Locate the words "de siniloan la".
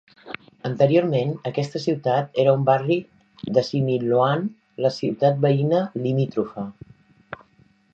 3.59-4.95